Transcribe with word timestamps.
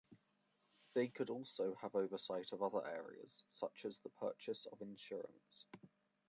They 0.95 1.09
could 1.09 1.29
also 1.29 1.75
have 1.75 1.93
oversight 1.95 2.53
of 2.53 2.63
other 2.63 2.83
areas, 2.87 3.43
such 3.49 3.85
as 3.85 3.99
the 3.99 4.09
purchase 4.09 4.65
of 4.65 4.81
insurance. 4.81 5.67